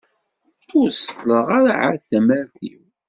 [0.77, 2.81] Ur seṭṭleɣ ara ɛad tamart-iw.